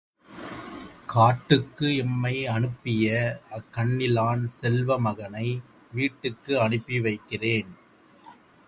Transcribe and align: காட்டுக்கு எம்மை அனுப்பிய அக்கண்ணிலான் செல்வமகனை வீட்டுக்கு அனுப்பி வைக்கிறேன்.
காட்டுக்கு 1.07 1.87
எம்மை 1.97 2.33
அனுப்பிய 2.47 3.11
அக்கண்ணிலான் 3.51 4.43
செல்வமகனை 4.61 5.47
வீட்டுக்கு 5.91 6.59
அனுப்பி 6.59 6.99
வைக்கிறேன். 6.99 7.71